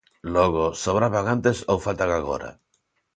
[0.35, 2.49] Logo, ¿sobraban antes ou faltan agora?